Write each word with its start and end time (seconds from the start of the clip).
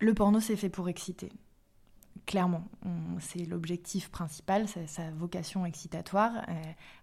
Le 0.00 0.14
porno, 0.14 0.40
c'est 0.40 0.56
fait 0.56 0.70
pour 0.70 0.88
exciter. 0.88 1.30
Clairement, 2.26 2.64
c'est 3.18 3.44
l'objectif 3.44 4.08
principal, 4.08 4.66
c'est 4.68 4.86
sa 4.86 5.10
vocation 5.10 5.66
excitatoire. 5.66 6.32
Euh, 6.48 6.52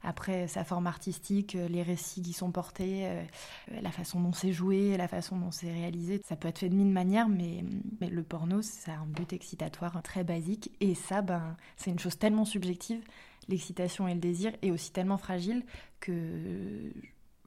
après, 0.01 0.47
sa 0.47 0.63
forme 0.63 0.87
artistique, 0.87 1.55
euh, 1.55 1.67
les 1.67 1.83
récits 1.83 2.21
qui 2.21 2.33
sont 2.33 2.51
portés, 2.51 3.07
euh, 3.07 3.23
la 3.81 3.91
façon 3.91 4.19
dont 4.19 4.31
c'est 4.31 4.53
joué, 4.53 4.95
la 4.95 5.07
façon 5.07 5.37
dont 5.37 5.51
c'est 5.51 5.71
réalisé, 5.71 6.21
ça 6.25 6.35
peut 6.35 6.47
être 6.47 6.59
fait 6.59 6.69
de 6.69 6.75
mille 6.75 6.91
manières, 6.91 7.29
mais, 7.29 7.63
mais 7.99 8.09
le 8.09 8.23
porno, 8.23 8.61
ça 8.61 8.93
a 8.93 8.97
un 8.97 9.05
but 9.05 9.33
excitatoire 9.33 10.01
très 10.01 10.23
basique. 10.23 10.71
Et 10.79 10.95
ça, 10.95 11.21
ben, 11.21 11.57
c'est 11.75 11.91
une 11.91 11.99
chose 11.99 12.17
tellement 12.17 12.45
subjective, 12.45 13.03
l'excitation 13.47 14.07
et 14.07 14.13
le 14.13 14.19
désir, 14.19 14.53
est 14.61 14.71
aussi 14.71 14.91
tellement 14.91 15.17
fragile 15.17 15.65
que 15.99 16.91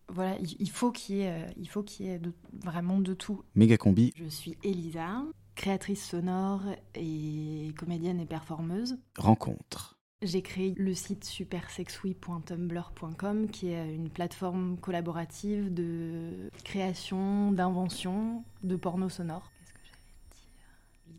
voilà, 0.09 0.37
il 0.41 0.71
faut 0.71 0.91
qu'il 0.91 1.17
y 1.17 1.21
ait, 1.23 1.46
il 1.57 1.69
faut 1.69 1.82
qu'il 1.82 2.07
y 2.07 2.09
ait 2.11 2.21
vraiment 2.64 2.98
de 2.98 3.14
tout. 3.14 3.43
Méga 3.55 3.77
combi. 3.77 4.12
Je 4.17 4.27
suis 4.27 4.59
Elisa, 4.64 5.23
créatrice 5.61 6.08
sonore 6.08 6.62
et 6.95 7.74
comédienne 7.77 8.18
et 8.18 8.24
performeuse. 8.24 8.96
Rencontre. 9.18 9.98
J'ai 10.23 10.41
créé 10.41 10.73
le 10.78 10.95
site 10.95 11.27
supersexuy.tumblr.com 11.27 13.51
qui 13.51 13.68
est 13.68 13.95
une 13.95 14.09
plateforme 14.09 14.78
collaborative 14.78 15.70
de 15.74 16.48
création, 16.65 17.52
d'invention 17.52 18.42
de 18.62 18.74
porno 18.74 19.10
sonore. 19.10 19.52
Qu'est-ce 19.59 19.74
que 19.74 19.80
j'allais 19.84 20.15
dire? 20.30 20.48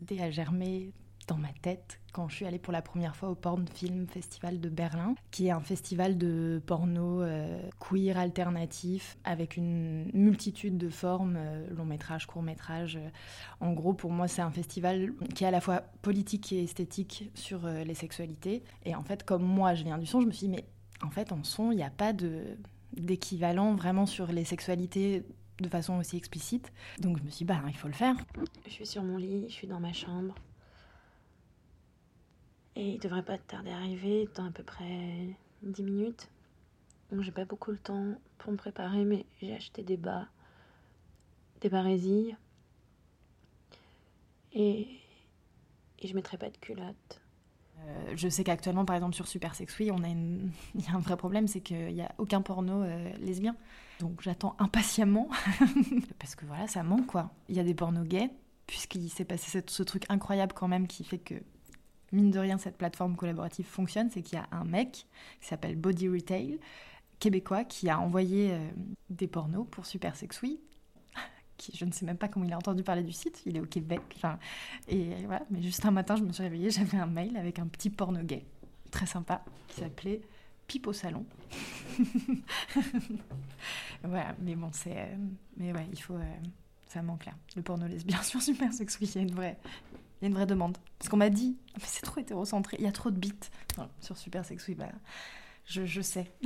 L'idée 0.00 0.20
a 0.24 0.32
germé 0.32 0.92
dans 1.26 1.36
ma 1.36 1.52
tête 1.62 2.00
quand 2.12 2.28
je 2.28 2.36
suis 2.36 2.44
allée 2.44 2.58
pour 2.58 2.72
la 2.72 2.82
première 2.82 3.16
fois 3.16 3.30
au 3.30 3.34
Porn 3.34 3.66
Film 3.66 4.06
Festival 4.06 4.60
de 4.60 4.68
Berlin, 4.68 5.14
qui 5.30 5.46
est 5.46 5.50
un 5.50 5.60
festival 5.60 6.18
de 6.18 6.60
porno 6.66 7.22
euh, 7.22 7.58
queer 7.80 8.18
alternatif 8.18 9.16
avec 9.24 9.56
une 9.56 10.10
multitude 10.12 10.76
de 10.76 10.90
formes, 10.90 11.36
euh, 11.38 11.66
long 11.74 11.86
métrage, 11.86 12.26
court 12.26 12.42
métrage. 12.42 12.98
En 13.60 13.72
gros, 13.72 13.94
pour 13.94 14.10
moi, 14.10 14.28
c'est 14.28 14.42
un 14.42 14.50
festival 14.50 15.12
qui 15.34 15.44
est 15.44 15.46
à 15.46 15.50
la 15.50 15.60
fois 15.60 15.82
politique 16.02 16.52
et 16.52 16.62
esthétique 16.62 17.30
sur 17.34 17.64
euh, 17.64 17.82
les 17.82 17.94
sexualités. 17.94 18.62
Et 18.84 18.94
en 18.94 19.02
fait, 19.02 19.24
comme 19.24 19.42
moi, 19.42 19.74
je 19.74 19.84
viens 19.84 19.98
du 19.98 20.06
son, 20.06 20.20
je 20.20 20.26
me 20.26 20.32
suis 20.32 20.48
dit, 20.48 20.54
mais 20.54 20.66
en 21.02 21.10
fait, 21.10 21.32
en 21.32 21.42
son, 21.44 21.72
il 21.72 21.76
n'y 21.76 21.82
a 21.82 21.90
pas 21.90 22.12
d'équivalent 22.92 23.74
vraiment 23.74 24.04
sur 24.04 24.26
les 24.26 24.44
sexualités 24.44 25.24
de 25.60 25.68
façon 25.68 25.94
aussi 25.98 26.16
explicite. 26.16 26.72
Donc 26.98 27.18
je 27.18 27.22
me 27.22 27.30
suis 27.30 27.44
dit, 27.46 27.52
bah, 27.52 27.62
il 27.68 27.76
faut 27.76 27.88
le 27.88 27.94
faire. 27.94 28.16
Je 28.66 28.70
suis 28.70 28.86
sur 28.86 29.02
mon 29.02 29.16
lit, 29.16 29.46
je 29.48 29.54
suis 29.54 29.66
dans 29.66 29.80
ma 29.80 29.92
chambre. 29.92 30.34
Et 32.76 32.90
il 32.94 32.98
devrait 32.98 33.24
pas 33.24 33.38
tarder 33.38 33.70
à 33.70 33.76
arriver 33.76 34.28
dans 34.34 34.46
à 34.46 34.50
peu 34.50 34.62
près 34.62 35.36
10 35.62 35.82
minutes. 35.82 36.28
Donc 37.10 37.22
j'ai 37.22 37.32
pas 37.32 37.44
beaucoup 37.44 37.70
le 37.70 37.78
temps 37.78 38.14
pour 38.38 38.52
me 38.52 38.56
préparer, 38.56 39.04
mais 39.04 39.26
j'ai 39.40 39.54
acheté 39.54 39.82
des 39.82 39.98
bas, 39.98 40.26
des 41.60 41.68
barésilles. 41.68 42.36
Et, 44.54 44.88
et 45.98 46.06
je 46.06 46.14
mettrai 46.14 46.38
pas 46.38 46.50
de 46.50 46.56
culotte. 46.56 47.20
Euh, 47.80 48.12
je 48.14 48.28
sais 48.28 48.44
qu'actuellement, 48.44 48.84
par 48.84 48.96
exemple, 48.96 49.14
sur 49.14 49.26
Super 49.26 49.54
Sex 49.54 49.74
on 49.90 50.04
a 50.04 50.08
il 50.74 50.80
y 50.80 50.88
a 50.88 50.94
un 50.94 51.00
vrai 51.00 51.16
problème, 51.16 51.48
c'est 51.48 51.60
qu'il 51.60 51.94
n'y 51.94 52.02
a 52.02 52.12
aucun 52.18 52.42
porno 52.42 52.82
euh, 52.82 53.12
lesbien. 53.18 53.56
Donc 54.00 54.22
j'attends 54.22 54.56
impatiemment, 54.58 55.28
parce 56.18 56.34
que 56.34 56.44
voilà, 56.46 56.66
ça 56.66 56.82
manque 56.82 57.06
quoi. 57.06 57.30
Il 57.48 57.56
y 57.56 57.60
a 57.60 57.64
des 57.64 57.74
pornos 57.74 58.06
gays, 58.06 58.30
puisqu'il 58.66 59.10
s'est 59.10 59.24
passé 59.24 59.62
ce 59.66 59.82
truc 59.82 60.04
incroyable 60.08 60.52
quand 60.54 60.68
même 60.68 60.86
qui 60.86 61.04
fait 61.04 61.18
que 61.18 61.34
mine 62.12 62.30
de 62.30 62.38
rien, 62.38 62.58
cette 62.58 62.76
plateforme 62.76 63.16
collaborative 63.16 63.66
fonctionne, 63.66 64.10
c'est 64.10 64.22
qu'il 64.22 64.38
y 64.38 64.40
a 64.40 64.46
un 64.52 64.64
mec 64.64 65.06
qui 65.40 65.48
s'appelle 65.48 65.76
Body 65.76 66.08
Retail, 66.08 66.58
québécois, 67.18 67.64
qui 67.64 67.88
a 67.88 67.98
envoyé 67.98 68.52
euh, 68.52 68.68
des 69.10 69.26
pornos 69.26 69.66
pour 69.70 69.86
Super 69.86 70.16
Sexuy. 70.16 70.60
Qui, 71.56 71.76
je 71.76 71.84
ne 71.84 71.92
sais 71.92 72.04
même 72.04 72.16
pas 72.16 72.28
comment 72.28 72.44
il 72.44 72.52
a 72.52 72.56
entendu 72.56 72.82
parler 72.82 73.02
du 73.02 73.12
site, 73.12 73.42
il 73.46 73.56
est 73.56 73.60
au 73.60 73.66
Québec. 73.66 74.00
Enfin, 74.16 74.38
et 74.88 75.14
voilà, 75.26 75.44
mais 75.50 75.62
juste 75.62 75.84
un 75.84 75.90
matin, 75.90 76.16
je 76.16 76.22
me 76.22 76.32
suis 76.32 76.42
réveillée, 76.42 76.70
j'avais 76.72 76.98
un 76.98 77.06
mail 77.06 77.36
avec 77.36 77.58
un 77.58 77.66
petit 77.66 77.90
porno 77.90 78.22
gay, 78.22 78.44
très 78.90 79.06
sympa, 79.06 79.44
qui 79.68 79.80
s'appelait 79.80 80.22
Pipe 80.66 80.86
au 80.86 80.92
salon. 80.92 81.24
voilà, 84.02 84.34
mais 84.40 84.54
bon, 84.54 84.70
c'est. 84.72 84.96
Euh, 84.96 85.16
mais 85.56 85.72
ouais, 85.72 85.86
il 85.92 86.00
faut. 86.00 86.14
Euh, 86.14 86.34
ça 86.86 87.02
manque 87.02 87.24
là. 87.24 87.32
Le 87.56 87.62
porno 87.62 87.86
lesbien 87.86 88.22
sur 88.22 88.42
Super 88.42 88.68
a 88.70 89.18
une 89.18 89.30
vraie 89.30 89.58
il 90.22 90.26
y 90.26 90.26
a 90.26 90.28
une 90.28 90.34
vraie 90.34 90.46
demande. 90.46 90.78
Parce 90.98 91.08
qu'on 91.08 91.16
m'a 91.16 91.30
dit, 91.30 91.56
mais 91.76 91.82
c'est 91.84 92.02
trop 92.02 92.20
hétérocentré, 92.20 92.76
il 92.78 92.84
y 92.84 92.88
a 92.88 92.92
trop 92.92 93.10
de 93.10 93.18
bits 93.18 93.32
sur 94.00 94.16
Super 94.16 94.44
Sex 94.44 94.70
bah, 94.76 94.86
je, 95.64 95.84
je 95.84 96.00
sais. 96.00 96.30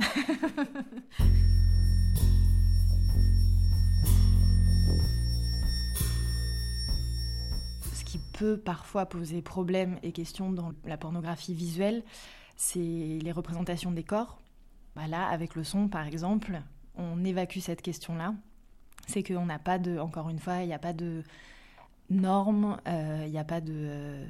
Ce 7.93 8.03
qui 8.03 8.17
peut 8.33 8.57
parfois 8.57 9.05
poser 9.05 9.43
problème 9.43 9.99
et 10.01 10.11
question 10.11 10.51
dans 10.51 10.73
la 10.83 10.97
pornographie 10.97 11.53
visuelle, 11.53 12.03
c'est 12.55 12.79
les 12.79 13.31
représentations 13.31 13.91
des 13.91 14.03
corps. 14.03 14.39
Bah 14.95 15.05
là, 15.07 15.27
avec 15.27 15.53
le 15.53 15.63
son, 15.63 15.87
par 15.87 16.07
exemple, 16.07 16.63
on 16.95 17.23
évacue 17.23 17.59
cette 17.59 17.83
question-là. 17.83 18.33
C'est 19.05 19.21
qu'on 19.21 19.45
n'a 19.45 19.59
pas 19.59 19.77
de, 19.77 19.99
encore 19.99 20.29
une 20.29 20.39
fois, 20.39 20.61
il 20.61 20.67
n'y 20.67 20.73
a 20.73 20.79
pas 20.79 20.93
de 20.93 21.23
normes, 22.09 22.77
il 22.85 22.91
euh, 22.91 23.27
n'y 23.27 23.37
a 23.37 23.43
pas 23.43 23.61
de, 23.61 23.73
euh, 23.75 24.25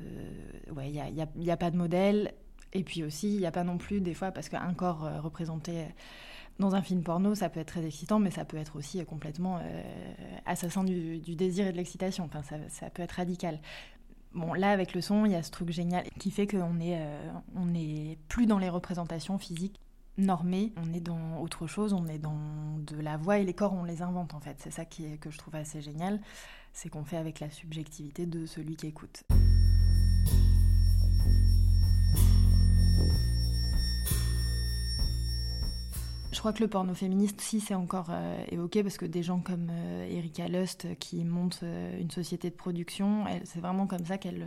ouais, 0.75 0.91
y 0.91 0.99
a, 0.99 1.09
y 1.09 1.27
y 1.35 1.51
a, 1.51 1.57
pas 1.57 1.71
de 1.71 1.77
modèle. 1.77 2.33
Et 2.73 2.83
puis 2.83 3.03
aussi, 3.03 3.33
il 3.33 3.39
n'y 3.39 3.45
a 3.45 3.51
pas 3.51 3.63
non 3.63 3.77
plus 3.77 4.01
des 4.01 4.13
fois 4.13 4.31
parce 4.31 4.49
qu'un 4.49 4.73
corps 4.73 5.05
euh, 5.05 5.21
représenté 5.21 5.85
dans 6.59 6.75
un 6.75 6.81
film 6.81 7.03
porno, 7.03 7.35
ça 7.35 7.49
peut 7.49 7.59
être 7.59 7.67
très 7.67 7.85
excitant, 7.85 8.19
mais 8.19 8.31
ça 8.31 8.43
peut 8.43 8.57
être 8.57 8.77
aussi 8.77 9.03
complètement 9.05 9.61
assassin 10.47 10.83
du, 10.83 11.19
du, 11.19 11.35
désir 11.35 11.67
et 11.67 11.71
de 11.71 11.77
l'excitation. 11.77 12.25
Enfin, 12.25 12.41
ça, 12.41 12.55
ça, 12.69 12.89
peut 12.89 13.03
être 13.03 13.11
radical. 13.11 13.59
Bon, 14.33 14.53
là, 14.53 14.71
avec 14.71 14.95
le 14.95 15.01
son, 15.01 15.25
il 15.25 15.33
y 15.33 15.35
a 15.35 15.43
ce 15.43 15.51
truc 15.51 15.69
génial 15.69 16.05
qui 16.17 16.31
fait 16.31 16.47
qu'on 16.47 16.79
est, 16.79 16.99
on 17.55 17.75
est 17.75 18.17
plus 18.27 18.47
dans 18.47 18.57
les 18.57 18.69
représentations 18.69 19.37
physiques 19.37 19.79
normées, 20.17 20.73
on 20.77 20.93
est 20.93 20.99
dans 20.99 21.39
autre 21.41 21.67
chose, 21.67 21.93
on 21.93 22.07
est 22.07 22.19
dans 22.19 22.77
de 22.79 22.99
la 22.99 23.17
voix 23.17 23.39
et 23.39 23.43
les 23.43 23.53
corps, 23.53 23.73
on 23.73 23.83
les 23.83 24.01
invente 24.01 24.33
en 24.33 24.39
fait. 24.39 24.55
C'est 24.59 24.71
ça 24.71 24.85
qui 24.85 25.17
que 25.19 25.29
je 25.29 25.37
trouve 25.37 25.55
assez 25.55 25.81
génial 25.81 26.19
c'est 26.77 26.89
qu'on 26.89 27.03
fait 27.03 27.17
avec 27.17 27.39
la 27.39 27.49
subjectivité 27.49 28.27
de 28.27 28.45
celui 28.45 28.75
qui 28.75 28.85
écoute. 28.85 29.23
Je 36.31 36.39
crois 36.39 36.53
que 36.53 36.61
le 36.61 36.67
porno 36.67 36.93
féministe, 36.93 37.41
si 37.41 37.59
c'est 37.59 37.73
encore 37.73 38.09
euh, 38.11 38.43
évoqué, 38.51 38.83
parce 38.83 38.97
que 38.97 39.07
des 39.07 39.23
gens 39.23 39.39
comme 39.39 39.69
euh, 39.71 40.05
Erika 40.07 40.47
Lust 40.47 40.85
euh, 40.85 40.93
qui 40.93 41.23
montent 41.23 41.63
une 41.99 42.11
société 42.11 42.51
de 42.51 42.55
production, 42.55 43.25
c'est 43.43 43.59
vraiment 43.59 43.87
comme 43.87 44.05
ça 44.05 44.19
qu'elle 44.19 44.45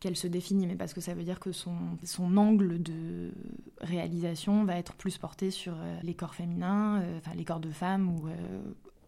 qu'elle 0.00 0.16
se 0.16 0.26
définit, 0.26 0.66
mais 0.66 0.76
parce 0.76 0.94
que 0.94 1.00
ça 1.00 1.14
veut 1.14 1.24
dire 1.24 1.40
que 1.40 1.52
son, 1.52 1.74
son 2.04 2.36
angle 2.36 2.80
de 2.82 3.32
réalisation 3.80 4.64
va 4.64 4.76
être 4.76 4.94
plus 4.94 5.18
porté 5.18 5.50
sur 5.50 5.74
les 6.02 6.14
corps 6.14 6.34
féminins, 6.34 7.02
enfin 7.16 7.32
les 7.34 7.44
corps 7.44 7.60
de 7.60 7.70
femmes 7.70 8.08
ou 8.08 8.28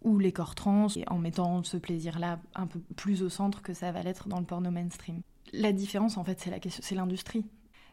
ou 0.03 0.19
les 0.19 0.33
corps 0.33 0.55
trans, 0.55 0.87
en 1.09 1.19
mettant 1.19 1.63
ce 1.63 1.77
plaisir-là 1.77 2.41
un 2.55 2.67
peu 2.67 2.81
plus 2.97 3.23
au 3.23 3.29
centre 3.29 3.63
que 3.63 3.75
ça 3.75 3.93
va 3.93 4.03
l'être 4.03 4.29
dans 4.29 4.39
le 4.39 4.47
porno 4.47 4.71
mainstream. 4.71 5.21
La 5.53 5.73
différence, 5.73 6.17
en 6.17 6.25
fait, 6.25 6.41
c'est, 6.41 6.95
l'industrie. 6.95 7.45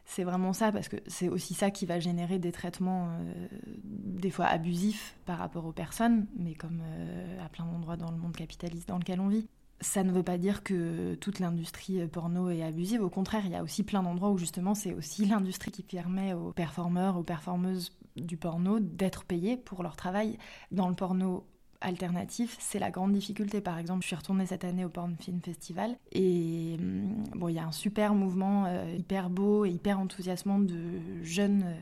C'est 0.06 0.24
vraiment 0.24 0.54
ça, 0.54 0.72
parce 0.72 0.88
que 0.88 0.98
c'est 1.08 1.28
aussi 1.28 1.54
ça 1.54 1.70
qui 1.70 1.86
va 1.86 2.00
générer 2.00 2.40
des 2.40 2.52
traitements 2.52 3.10
euh, 3.10 3.48
des 3.84 4.30
fois 4.30 4.46
abusifs 4.46 5.18
par 5.26 5.38
rapport 5.38 5.66
aux 5.66 5.74
personnes, 5.74 6.28
mais 6.38 6.54
comme 6.54 6.82
euh, 6.82 7.46
à 7.46 7.50
plein 7.50 7.66
d'endroits 7.66 7.98
dans 7.98 8.12
le 8.12 8.18
monde 8.18 8.36
capitaliste 8.36 8.88
dans 8.88 9.00
lequel 9.00 9.20
on 9.20 9.28
vit. 9.28 9.50
Ça 9.80 10.04
ne 10.04 10.12
veut 10.12 10.24
pas 10.24 10.38
dire 10.38 10.64
que 10.64 11.16
toute 11.16 11.40
l'industrie 11.40 12.02
euh, 12.02 12.08
porno 12.08 12.50
est 12.50 12.64
abusive, 12.64 13.02
au 13.02 13.10
contraire, 13.10 13.44
il 13.46 13.52
y 13.52 13.56
a 13.56 13.64
aussi 13.64 13.84
plein 13.84 14.02
d'endroits 14.02 14.32
où 14.32 14.38
justement 14.38 14.74
c'est 14.74 14.94
aussi 14.94 15.26
l'industrie 15.26 15.72
qui 15.72 15.84
permet 15.84 16.34
aux 16.34 16.52
performeurs, 16.52 17.18
aux 17.18 17.24
performeuses 17.24 17.96
du 18.16 18.38
porno 18.38 18.80
d'être 18.80 19.24
payés 19.26 19.58
pour 19.58 19.84
leur 19.84 19.96
travail. 19.96 20.38
Dans 20.72 20.90
le 20.90 20.96
porno 20.96 21.46
alternatif, 21.82 22.58
c'est 22.60 22.80
la 22.80 22.92
grande 22.92 23.14
difficulté. 23.14 23.62
Par 23.62 23.78
exemple, 23.78 24.02
je 24.02 24.08
suis 24.08 24.16
retournée 24.16 24.46
cette 24.46 24.64
année 24.64 24.86
au 24.86 24.90
Porn 24.90 25.16
Film 25.20 25.42
Festival 25.42 25.98
et 26.12 26.76
hum, 26.80 27.24
bon, 27.36 27.50
il 27.50 27.56
y 27.56 27.60
a 27.60 27.66
un 27.66 27.72
super 27.72 28.14
mouvement 28.14 28.66
euh, 28.66 28.96
hyper 28.98 29.30
beau 29.30 29.66
et 29.66 29.70
hyper 29.70 30.00
enthousiasmant 30.00 30.60
de 30.60 31.00
jeunes 31.22 31.64
euh, 31.66 31.80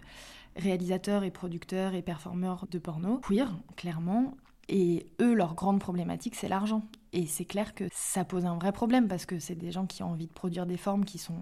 réalisateurs 0.58 1.24
et 1.24 1.32
producteurs 1.32 1.94
et 1.94 2.02
performeurs 2.02 2.68
de 2.70 2.80
porno 2.80 3.20
queer, 3.20 3.54
clairement. 3.76 4.36
Et 4.68 5.06
eux, 5.22 5.34
leur 5.34 5.56
grande 5.56 5.80
problématique, 5.80 6.36
c'est 6.36 6.48
l'argent. 6.48 6.84
Et 7.14 7.28
c'est 7.28 7.46
clair 7.46 7.76
que 7.76 7.86
ça 7.94 8.26
pose 8.26 8.46
un 8.46 8.56
vrai 8.56 8.72
problème 8.72 9.08
parce 9.08 9.26
que 9.26 9.40
c'est 9.40 9.56
des 9.56 9.72
gens 9.72 9.86
qui 9.86 10.04
ont 10.04 10.12
envie 10.12 10.28
de 10.28 10.34
produire 10.34 10.66
des 10.66 10.78
formes 10.78 11.06
qui 11.06 11.18
sont 11.18 11.40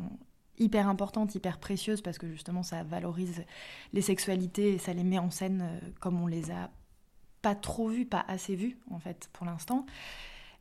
hyper 0.59 0.87
importantes, 0.87 1.35
hyper 1.35 1.57
précieuses 1.57 2.01
parce 2.01 2.17
que 2.17 2.29
justement 2.29 2.63
ça 2.63 2.83
valorise 2.83 3.43
les 3.91 4.01
sexualités 4.01 4.73
et 4.73 4.77
ça 4.77 4.93
les 4.93 5.03
met 5.03 5.17
en 5.17 5.31
scène 5.31 5.61
euh, 5.63 5.79
comme 5.99 6.21
on 6.21 6.27
les 6.27 6.51
a 6.51 6.69
pas 7.41 7.55
trop 7.55 7.89
vu, 7.89 8.05
pas 8.05 8.23
assez 8.27 8.55
vu 8.55 8.77
en 8.91 8.99
fait 8.99 9.29
pour 9.33 9.45
l'instant. 9.45 9.85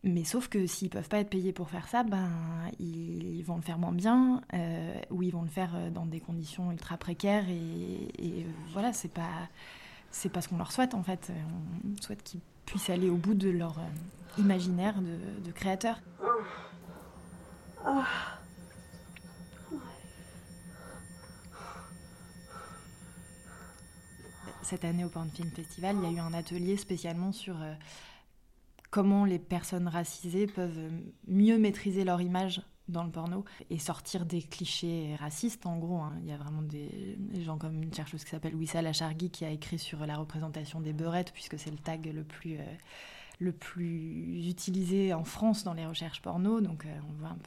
Mais 0.04 0.24
sauf 0.24 0.48
que 0.48 0.66
s'ils 0.66 0.90
peuvent 0.90 1.08
pas 1.08 1.18
être 1.18 1.30
payés 1.30 1.52
pour 1.52 1.70
faire 1.70 1.86
ça, 1.86 2.02
ben 2.02 2.30
ils 2.80 3.42
vont 3.42 3.56
le 3.56 3.62
faire 3.62 3.78
moins 3.78 3.92
bien, 3.92 4.42
euh, 4.52 5.00
ou 5.10 5.22
ils 5.22 5.30
vont 5.30 5.42
le 5.42 5.48
faire 5.48 5.76
euh, 5.76 5.90
dans 5.90 6.06
des 6.06 6.18
conditions 6.18 6.72
ultra 6.72 6.96
précaires 6.96 7.48
et, 7.48 8.46
voilà, 8.72 8.92
c'est 8.92 9.12
pas 9.12 9.48
c'est 10.10 10.28
pas 10.28 10.40
ce 10.40 10.48
qu'on 10.48 10.58
leur 10.58 10.72
souhaite 10.72 10.94
en 10.94 11.02
fait. 11.02 11.30
On 11.84 12.02
souhaite 12.02 12.22
qu'ils 12.22 12.40
puissent 12.66 12.90
aller 12.90 13.10
au 13.10 13.16
bout 13.16 13.34
de 13.34 13.50
leur 13.50 13.78
euh, 13.78 14.38
imaginaire 14.38 14.94
de, 15.00 15.50
créateur. 15.52 16.00
Cette 24.62 24.84
année 24.84 25.04
au 25.04 25.08
Porn 25.08 25.28
Film 25.28 25.50
Festival, 25.50 25.96
il 25.96 26.04
y 26.04 26.06
a 26.06 26.16
eu 26.16 26.20
un 26.20 26.32
atelier 26.32 26.76
spécialement 26.76 27.32
sur 27.32 27.60
euh, 27.60 27.74
comment 28.90 29.24
les 29.24 29.38
personnes 29.38 29.88
racisées 29.88 30.46
peuvent 30.46 30.90
mieux 31.26 31.58
maîtriser 31.58 32.04
leur 32.04 32.22
image 32.22 32.62
dans 32.92 33.04
le 33.04 33.10
porno 33.10 33.44
et 33.70 33.78
sortir 33.78 34.26
des 34.26 34.42
clichés 34.42 35.16
racistes 35.18 35.66
en 35.66 35.78
gros. 35.78 36.00
hein. 36.00 36.12
Il 36.22 36.28
y 36.28 36.32
a 36.32 36.36
vraiment 36.36 36.62
des, 36.62 37.16
gens 37.42 37.58
comme 37.58 37.82
une 37.82 37.92
chercheuse 37.92 38.24
qui 38.24 38.30
s'appelle 38.30 38.54
Wissal 38.54 38.86
Achargui 38.86 39.30
qui 39.30 39.44
a 39.44 39.50
écrit 39.50 39.78
sur 39.78 40.06
la 40.06 40.16
représentation 40.16 40.80
des 40.80 40.92
beurettes 40.92 41.32
puisque 41.32 41.58
c'est 41.58 41.70
le 41.70 41.78
tag 41.78 42.06
le 42.14 42.22
plus, 42.22 42.56
euh, 42.58 42.64
le 43.40 43.52
plus 43.52 44.48
utilisé 44.48 45.12
en 45.12 45.24
France 45.24 45.64
dans 45.64 45.74
les 45.74 45.86
recherches 45.86 46.22
porno. 46.22 46.60
Donc 46.60 46.86
euh, 46.86 46.94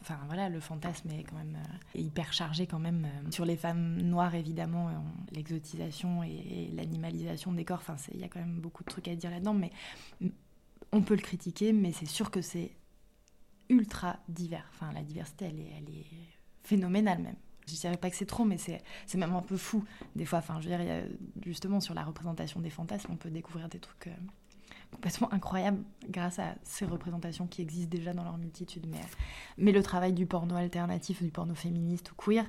enfin 0.02 0.18
voilà, 0.28 0.50
le 0.50 0.60
fantasme 0.60 1.10
est 1.12 1.24
quand 1.24 1.38
même 1.38 1.58
euh, 1.58 2.00
hyper 2.00 2.34
chargé 2.34 2.68
quand 2.68 2.80
même 2.80 3.08
sur 3.32 3.46
les 3.46 3.56
femmes 3.56 4.02
noires 4.02 4.36
évidemment, 4.36 4.90
l'exotisation 5.32 6.24
et, 6.24 6.30
et 6.30 6.72
l'animalisation 6.76 7.54
des 7.54 7.64
corps. 7.64 7.84
Il 8.14 8.20
y 8.20 8.24
a 8.24 8.28
quand 8.28 8.40
même 8.40 8.60
beaucoup 8.60 8.84
de 8.84 8.90
trucs 8.90 9.08
à 9.08 9.16
dire 9.16 9.32
là-dedans, 9.32 9.54
mais 9.54 9.72
on 10.92 11.02
peut 11.02 11.16
le 11.16 11.22
critiquer, 11.22 11.74
mais 11.74 11.92
c'est 11.92 12.06
sûr 12.06 12.32
que 12.32 12.42
c'est 12.42 12.72
ultra 13.70 14.18
divers. 14.30 14.68
Enfin, 14.74 14.92
la 14.94 15.02
diversité, 15.02 15.46
elle 15.46 15.60
est, 15.60 15.72
elle 15.78 15.90
est 15.90 16.06
phénoménale 16.64 17.22
même. 17.22 17.36
Je 17.68 17.74
dirais 17.74 17.98
pas 17.98 18.10
que 18.10 18.16
c'est 18.16 18.28
trop, 18.28 18.46
mais 18.46 18.58
c'est 18.58 18.84
c'est 19.08 19.18
même 19.18 19.34
un 19.34 19.42
peu 19.42 19.58
fou 19.58 19.84
des 20.16 20.26
fois. 20.26 20.40
Enfin, 20.40 20.60
je 20.62 20.70
veux 20.70 20.78
dire, 20.78 21.04
justement 21.44 21.80
sur 21.80 21.96
la 21.96 22.04
représentation 22.04 22.60
des 22.60 22.70
fantasmes, 22.70 23.12
on 23.12 23.16
peut 23.16 23.32
découvrir 23.32 23.70
des 23.70 23.80
trucs 23.80 24.08
euh, 24.08 24.16
complètement 24.92 25.34
incroyables 25.34 25.82
grâce 26.08 26.38
à 26.38 26.56
ces 26.64 26.86
représentations 26.86 27.48
qui 27.48 27.62
existent 27.64 27.90
déjà 27.90 28.14
dans 28.14 28.24
leur 28.24 28.38
multitude. 28.38 28.86
Mais, 28.88 29.02
mais 29.58 29.72
le 29.72 29.82
travail 29.82 30.14
du 30.14 30.28
porno 30.28 30.56
alternatif, 30.56 31.24
du 31.24 31.32
porno 31.32 31.56
féministe 31.56 32.12
ou 32.12 32.16
queer, 32.16 32.46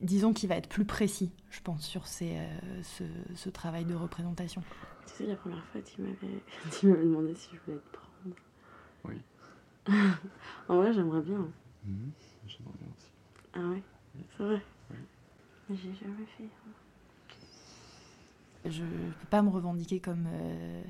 disons 0.00 0.32
qu'il 0.32 0.48
va 0.48 0.56
être 0.56 0.68
plus 0.68 0.84
précis, 0.84 1.30
je 1.50 1.60
pense, 1.60 1.86
sur 1.86 2.06
ces, 2.06 2.36
euh, 2.36 2.82
ce, 2.82 3.04
ce 3.34 3.48
travail 3.48 3.84
de 3.84 3.94
représentation. 3.94 4.62
Tu 5.06 5.14
sais, 5.14 5.26
la 5.26 5.36
première 5.36 5.64
fois, 5.66 5.80
tu 5.82 6.02
m'avais, 6.02 6.42
tu 6.78 6.86
m'avais 6.86 7.04
demandé 7.04 7.34
si 7.34 7.50
je 7.52 7.60
voulais 7.64 7.78
te 7.78 7.96
prendre. 7.96 8.36
Oui. 9.04 9.20
en 10.68 10.76
vrai, 10.76 10.92
j'aimerais 10.92 11.20
bien. 11.22 11.46
Mhm. 11.86 12.10
J'aimerais 12.46 12.74
bien 12.80 12.88
aussi. 12.94 13.10
Ah 13.54 13.68
ouais 13.68 13.82
C'est 14.36 14.44
vrai. 14.44 14.60
Mais 15.68 15.76
j'ai 15.76 15.94
jamais 15.94 16.26
fait. 16.36 16.44
Je 18.64 18.82
ne 18.82 19.10
peux 19.10 19.26
pas 19.28 19.42
me 19.42 19.50
revendiquer 19.50 20.00
comme 20.00 20.26
euh, 20.32 20.82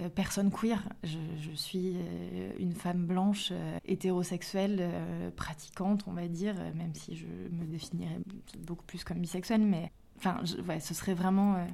euh, 0.00 0.08
personne 0.08 0.50
queer. 0.52 0.80
Je, 1.02 1.18
je 1.40 1.50
suis 1.56 1.94
euh, 1.96 2.52
une 2.60 2.72
femme 2.72 3.04
blanche, 3.06 3.48
euh, 3.50 3.78
hétérosexuelle, 3.84 4.76
euh, 4.80 5.30
pratiquante, 5.32 6.04
on 6.06 6.12
va 6.12 6.28
dire, 6.28 6.54
même 6.76 6.94
si 6.94 7.16
je 7.16 7.26
me 7.26 7.64
définirais 7.66 8.20
beaucoup 8.66 8.84
plus 8.84 9.02
comme 9.02 9.18
bisexuelle. 9.18 9.62
Mais 9.62 9.90
enfin, 10.18 10.38
je- 10.44 10.60
ouais, 10.62 10.78
ce 10.78 10.94
serait 10.94 11.14
vraiment 11.14 11.56
euh, 11.56 11.64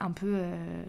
un 0.00 0.10
peu 0.10 0.32
euh, 0.36 0.84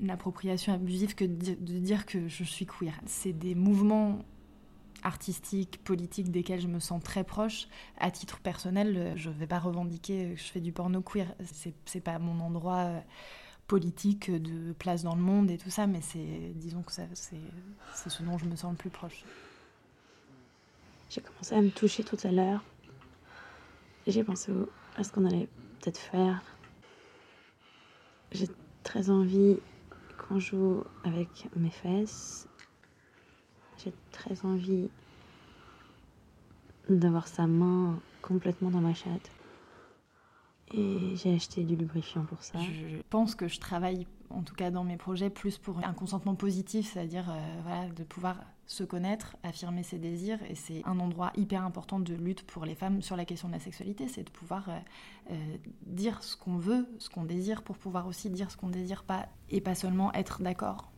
une 0.00 0.10
appropriation 0.10 0.72
abusive 0.72 1.16
que 1.16 1.24
de 1.24 1.78
dire 1.78 2.06
que 2.06 2.28
je 2.28 2.44
suis 2.44 2.66
queer. 2.66 2.94
C'est 3.06 3.32
des 3.32 3.56
mouvements 3.56 4.20
artistiques, 5.02 5.82
politiques 5.84 6.30
desquels 6.30 6.60
je 6.60 6.68
me 6.68 6.80
sens 6.80 7.02
très 7.02 7.24
proche. 7.24 7.68
À 7.98 8.10
titre 8.10 8.38
personnel, 8.40 8.96
euh, 8.96 9.16
je 9.16 9.28
ne 9.30 9.34
vais 9.34 9.46
pas 9.46 9.58
revendiquer 9.58 10.34
que 10.34 10.40
je 10.40 10.44
fais 10.44 10.60
du 10.60 10.72
porno 10.72 11.00
queer. 11.00 11.34
C'est, 11.52 11.74
c'est 11.84 12.00
pas 12.00 12.18
mon 12.18 12.40
endroit 12.40 12.78
euh, 12.78 13.00
politique 13.66 14.30
de 14.30 14.72
place 14.72 15.02
dans 15.02 15.14
le 15.14 15.22
monde 15.22 15.50
et 15.50 15.58
tout 15.58 15.70
ça, 15.70 15.86
mais 15.86 16.00
c'est, 16.00 16.52
disons 16.54 16.82
que 16.82 16.92
c'est, 16.92 17.08
c'est 17.14 18.10
ce 18.10 18.22
dont 18.22 18.38
je 18.38 18.46
me 18.46 18.56
sens 18.56 18.72
le 18.72 18.76
plus 18.76 18.90
proche. 18.90 19.24
J'ai 21.10 21.20
commencé 21.20 21.54
à 21.54 21.60
me 21.60 21.70
toucher 21.70 22.04
tout 22.04 22.18
à 22.24 22.30
l'heure. 22.32 22.62
Et 24.06 24.10
j'ai 24.10 24.24
pensé 24.24 24.52
à 24.96 25.04
ce 25.04 25.12
qu'on 25.12 25.26
allait 25.26 25.48
peut-être 25.80 25.98
faire. 25.98 26.42
J'ai 28.32 28.48
très 28.82 29.10
envie 29.10 29.58
qu'on 30.16 30.38
joue 30.38 30.82
avec 31.04 31.48
mes 31.56 31.70
fesses. 31.70 32.47
J'ai 33.82 33.92
très 34.10 34.44
envie 34.44 34.88
d'avoir 36.88 37.28
sa 37.28 37.46
main 37.46 37.98
complètement 38.22 38.70
dans 38.70 38.80
ma 38.80 38.94
chatte. 38.94 39.30
Et 40.74 41.16
j'ai 41.16 41.34
acheté 41.34 41.64
du 41.64 41.76
lubrifiant 41.76 42.24
pour 42.24 42.42
ça. 42.42 42.58
Je 42.60 43.00
pense 43.08 43.34
que 43.34 43.48
je 43.48 43.58
travaille, 43.58 44.06
en 44.28 44.42
tout 44.42 44.54
cas 44.54 44.70
dans 44.70 44.84
mes 44.84 44.98
projets, 44.98 45.30
plus 45.30 45.56
pour 45.56 45.78
un 45.78 45.94
consentement 45.94 46.34
positif, 46.34 46.92
c'est-à-dire 46.92 47.30
euh, 47.30 47.60
voilà, 47.62 47.88
de 47.88 48.04
pouvoir 48.04 48.36
se 48.66 48.84
connaître, 48.84 49.36
affirmer 49.42 49.82
ses 49.82 49.98
désirs. 49.98 50.38
Et 50.50 50.54
c'est 50.54 50.82
un 50.84 51.00
endroit 51.00 51.32
hyper 51.36 51.64
important 51.64 52.00
de 52.00 52.12
lutte 52.12 52.42
pour 52.42 52.66
les 52.66 52.74
femmes 52.74 53.00
sur 53.00 53.16
la 53.16 53.24
question 53.24 53.48
de 53.48 53.54
la 53.54 53.60
sexualité, 53.60 54.08
c'est 54.08 54.24
de 54.24 54.30
pouvoir 54.30 54.68
euh, 54.68 54.78
euh, 55.30 55.56
dire 55.86 56.22
ce 56.22 56.36
qu'on 56.36 56.58
veut, 56.58 56.86
ce 56.98 57.08
qu'on 57.08 57.24
désire, 57.24 57.62
pour 57.62 57.78
pouvoir 57.78 58.06
aussi 58.06 58.28
dire 58.28 58.50
ce 58.50 58.58
qu'on 58.58 58.68
désire 58.68 59.04
pas, 59.04 59.26
et 59.48 59.62
pas 59.62 59.74
seulement 59.74 60.12
être 60.12 60.42
d'accord 60.42 60.90